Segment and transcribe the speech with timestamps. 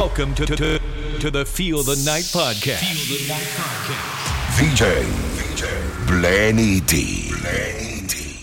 [0.00, 0.78] Welcome to, to,
[1.18, 2.78] to the Feel the Night podcast.
[2.78, 4.30] Feel the Night podcast.
[4.56, 5.04] VJ,
[5.36, 5.62] VJ,
[6.08, 7.28] Blenny D.
[7.28, 8.40] Blenny D.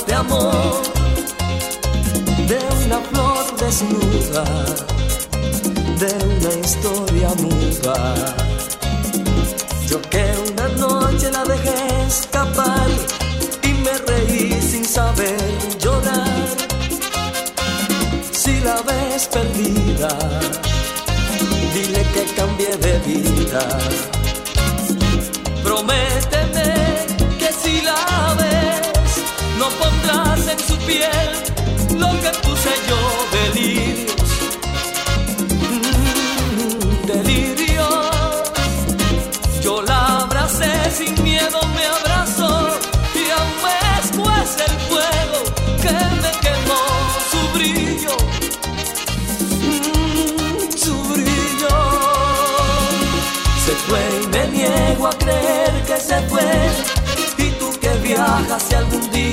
[0.00, 0.82] de amor
[2.48, 4.44] de una flor desnuda,
[6.00, 8.14] de una historia muda.
[9.86, 12.88] Yo que una noche la dejé escapar
[13.62, 15.38] y me reí sin saber
[15.78, 16.46] llorar.
[18.32, 20.08] Si la ves perdida,
[21.74, 23.78] dile que cambie de vida.
[25.62, 26.41] Promete
[30.52, 31.51] en su piel.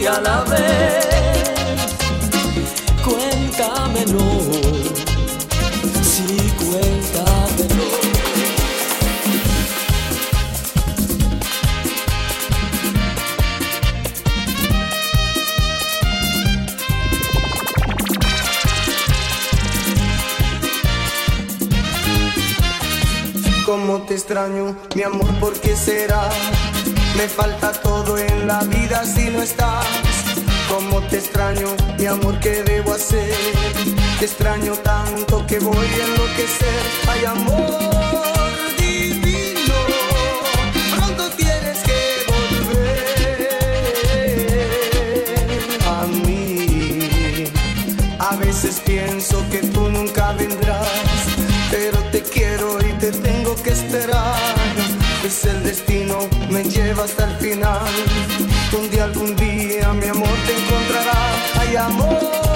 [0.10, 1.06] a la vez.
[3.04, 4.28] Cuéntamelo,
[6.02, 7.86] sí, cuéntamelo.
[23.66, 26.30] Cómo te extraño, mi amor, ¿por qué será?
[27.16, 29.86] Me falta todo en la vida si no estás.
[30.70, 33.34] Como te extraño, mi amor, ¿qué debo hacer?
[34.20, 36.82] Te extraño tanto que voy a enloquecer.
[37.10, 37.80] Hay amor.
[38.78, 39.76] divino.
[40.96, 43.50] Pronto tienes que volver
[45.88, 47.46] a mí.
[48.20, 50.88] A veces pienso que tú nunca vendrás,
[51.72, 54.69] pero te quiero y te tengo que esperar
[55.30, 56.18] veces el destino
[56.50, 57.86] me lleva hasta el final,
[58.72, 61.62] donde algún día mi amor te encontrará.
[61.62, 62.49] Hay amor.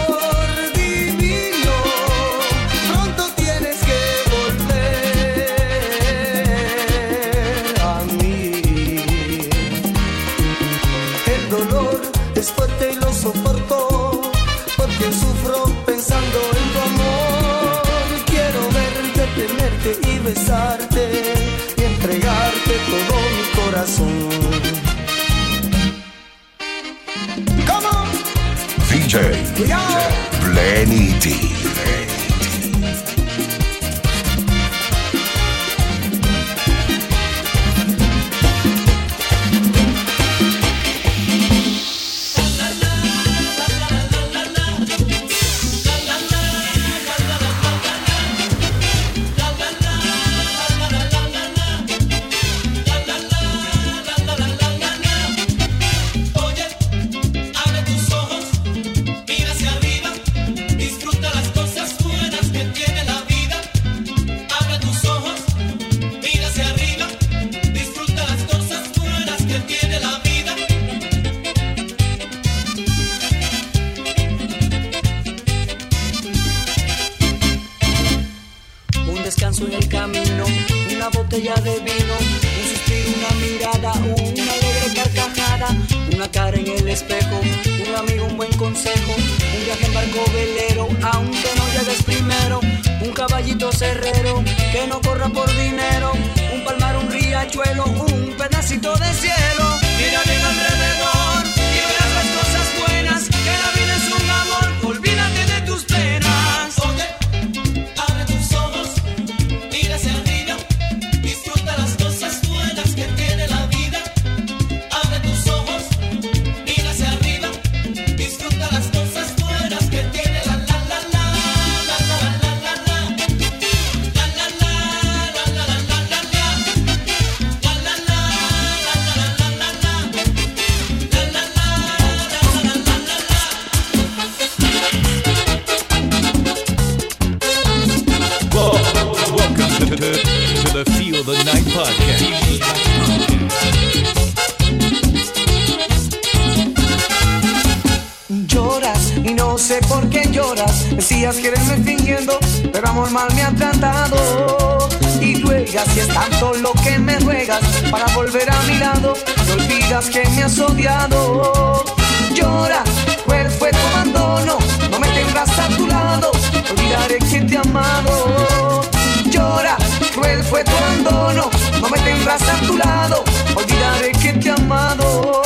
[157.93, 159.13] Para volver a mi lado,
[159.47, 161.85] no olvidas que me has odiado.
[162.33, 162.83] Llora,
[163.23, 164.57] cuál fue tu abandono,
[164.89, 166.31] no me tendrás a tu lado,
[166.71, 168.81] olvidaré que te he amado.
[169.29, 169.77] Llora,
[170.11, 173.23] cruel fue tu abandono, no me tendrás a tu lado,
[173.53, 175.43] olvidaré que te he amado.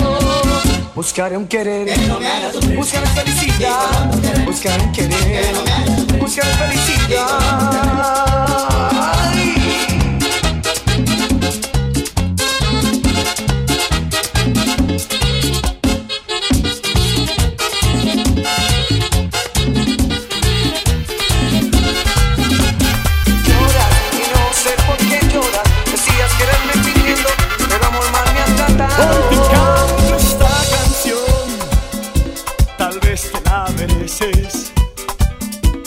[0.96, 1.90] Buscaré un querer,
[2.78, 4.10] buscaré felicidad,
[4.46, 5.54] buscaré un querer,
[6.18, 8.08] buscaré felicidad.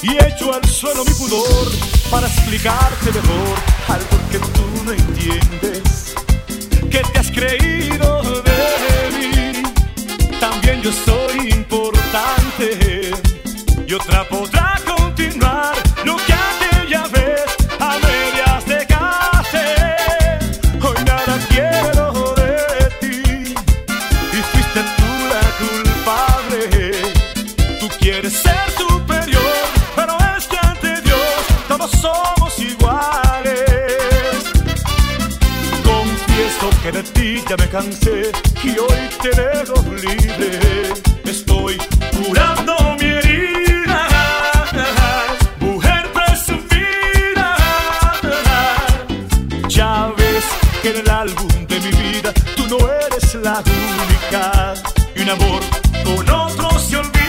[0.02, 1.71] Y echo al suelo mi pudor
[2.11, 6.14] para explicarte mejor algo que tú no entiendes.
[6.90, 9.62] Que te has creído de mí,
[10.40, 11.20] también yo soy
[37.71, 38.33] cansé
[38.65, 40.93] y hoy te dejo libre.
[41.25, 41.79] Estoy
[42.17, 44.09] curando mi herida,
[45.61, 47.57] mujer presumida.
[49.69, 50.45] Ya ves
[50.83, 54.75] que en el álbum de mi vida tú no eres la única.
[55.15, 55.62] Y un amor
[56.05, 57.20] con otro se olvida.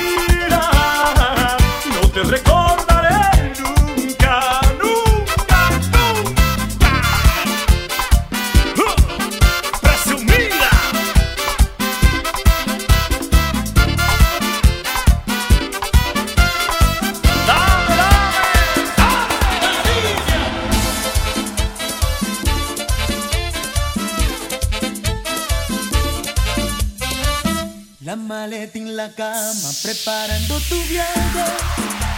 [29.12, 32.11] Cama, preparando tu viaje.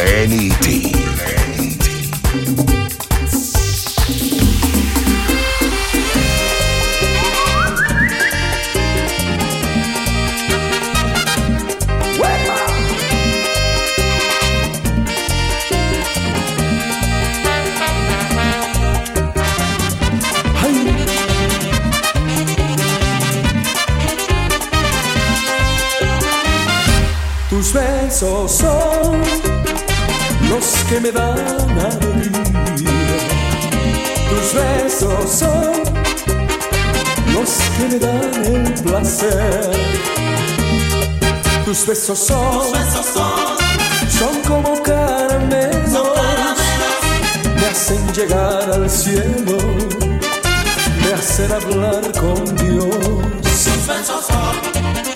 [0.00, 0.92] Blenny T.
[27.50, 29.49] Tus besos son
[30.50, 31.38] los que me dan
[31.78, 32.90] alegría.
[34.28, 35.72] Tus besos son
[37.32, 39.70] los que me dan el placer.
[41.64, 42.66] Tus besos son,
[44.18, 46.18] son como caramelos,
[47.54, 49.58] me hacen llegar al cielo,
[51.04, 52.96] me hacen hablar con Dios.
[53.42, 55.09] Tus besos son,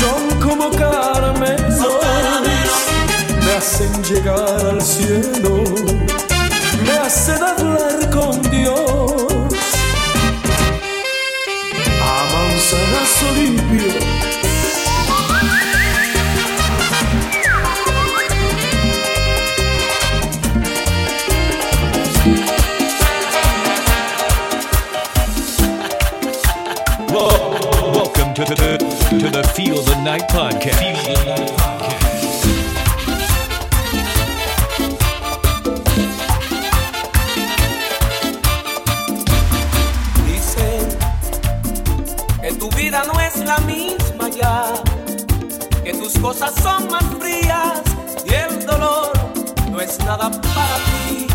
[0.00, 1.98] son como caramelos,
[3.44, 5.64] me hacen llegar al cielo,
[6.84, 8.79] me hacen hablar con Dios.
[28.46, 30.78] to, to, the Feel the Night podcast.
[30.78, 31.70] Feel the
[42.58, 44.74] tu vida no es la misma ya,
[45.82, 47.80] que tus cosas son más frías
[48.26, 49.12] y el dolor
[49.70, 51.26] no es nada para ti.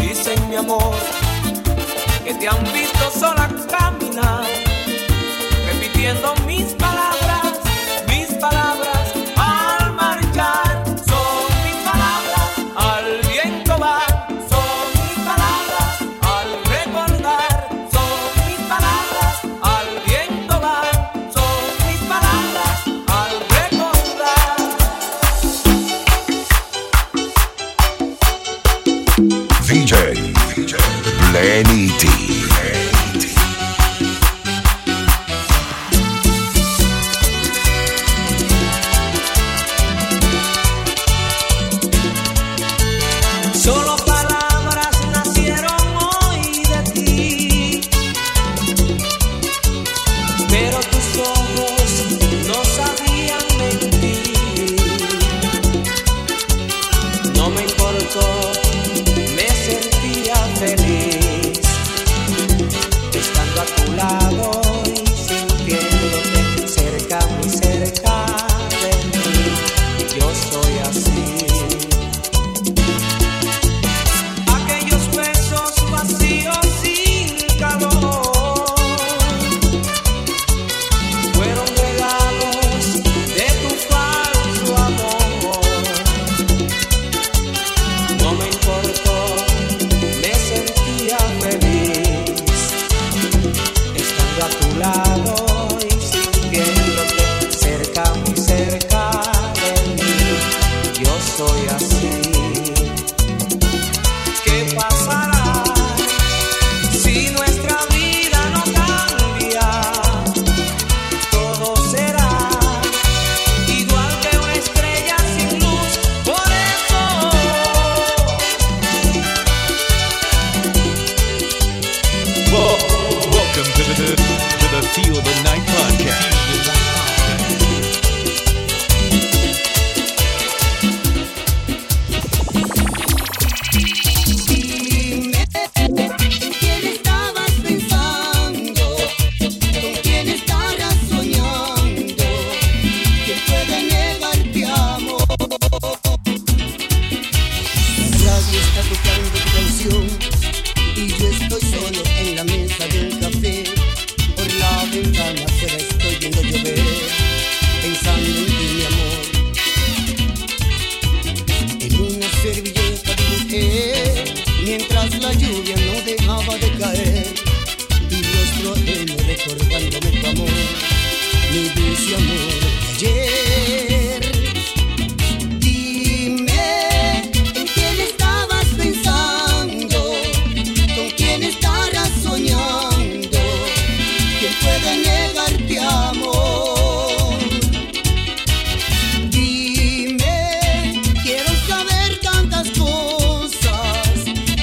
[0.00, 0.94] Dicen mi amor
[2.24, 3.57] que te han visto sola
[5.66, 6.87] repitiendo mis palabras.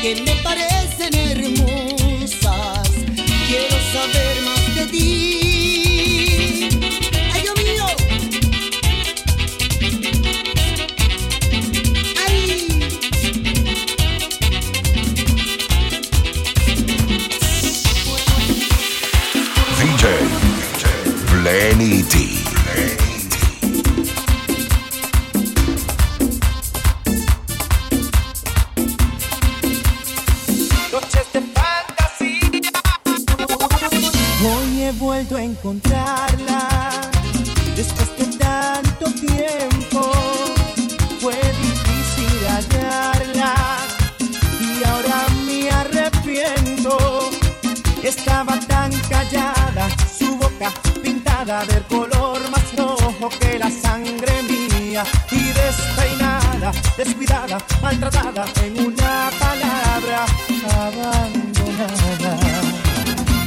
[0.05, 2.89] que me parecen hermosas.
[3.47, 5.34] Quiero saber más de ti.
[51.45, 59.29] pintada del color más rojo que la sangre mía y despeinada, descuidada, maltratada en una
[59.39, 60.25] palabra
[60.73, 62.37] abandonada.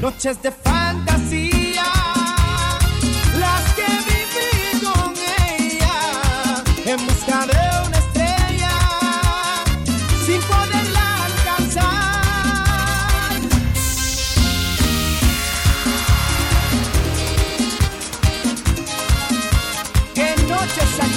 [0.01, 1.85] Noches de fantasía,
[3.37, 5.15] las que viví con
[5.49, 7.58] ella en busca de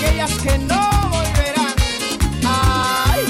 [0.02, 1.76] aquellas que no volverán.
[2.44, 3.24] Ay.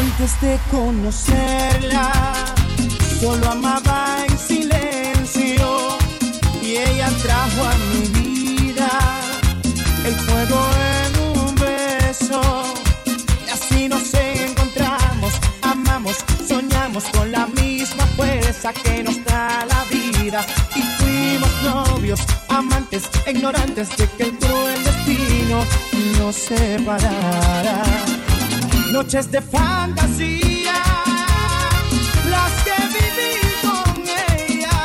[0.00, 2.12] Antes de conocerla,
[3.20, 5.98] solo amaba en silencio
[6.62, 8.90] y ella trajo a mi vida
[10.06, 10.60] el fuego
[10.96, 12.40] en un beso.
[13.46, 16.16] Y así nos encontramos, amamos,
[16.48, 22.81] soñamos con la misma fuerza que nos da la vida y fuimos novios, amantes
[23.32, 25.64] ignorantes de que el cruel destino
[26.18, 27.82] nos separara.
[28.92, 30.82] Noches de fantasía,
[32.30, 34.02] las que viví con
[34.38, 34.76] ella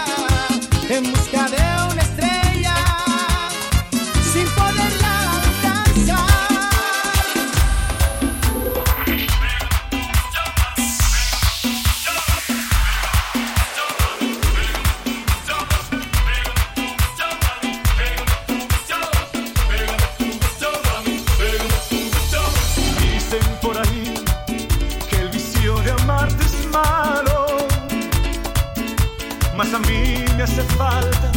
[29.58, 31.32] mas a mí me hace falta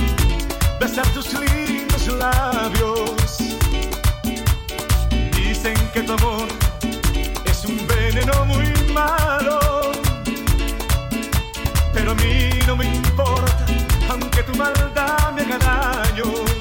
[0.78, 3.38] besar tus lindos labios.
[5.34, 6.46] Dicen que tu amor
[7.46, 9.58] es un veneno muy malo,
[11.94, 13.64] pero a mí no me importa,
[14.10, 16.59] aunque tu maldad me haga daño.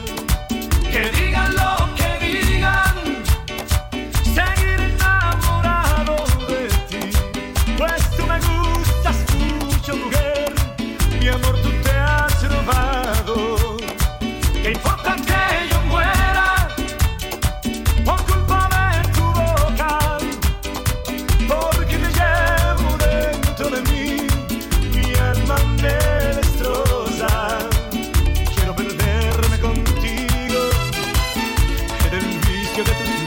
[32.79, 33.18] El vicio de tus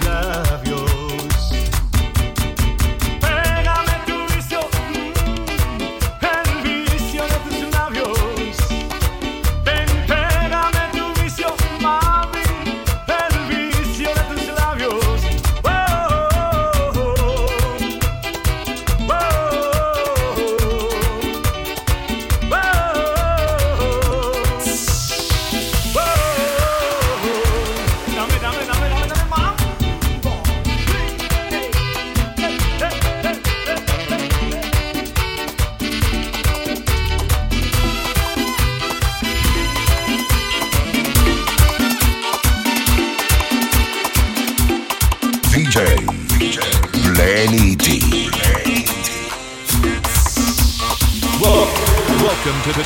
[52.33, 52.85] Welcome to the,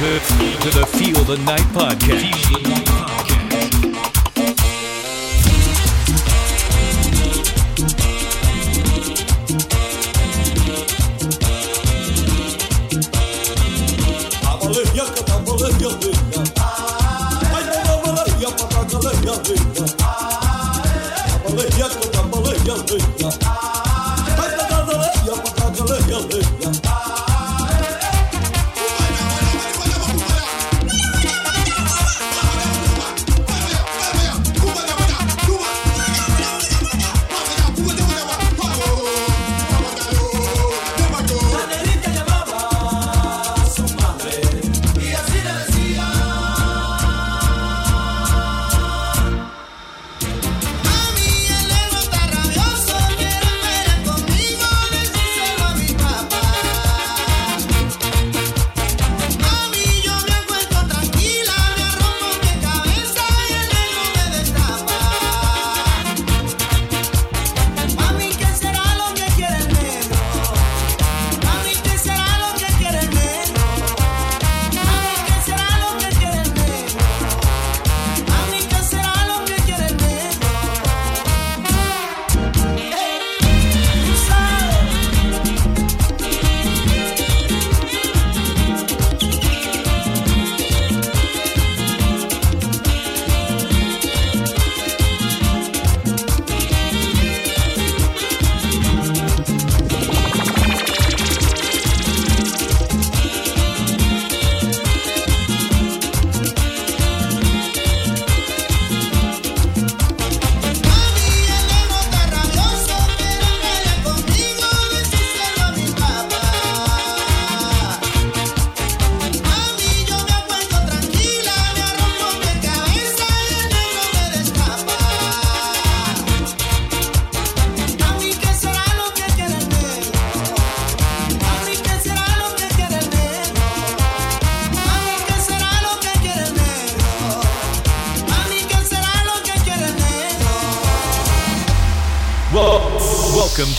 [0.60, 3.05] to the Feel the Night podcast.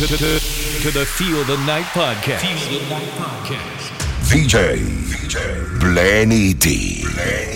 [0.08, 2.40] To, to, to the Feel the Night podcast.
[2.40, 3.92] Feel the Night podcast.
[4.22, 7.02] DJ, DJ Blenny D.
[7.04, 7.47] Blenny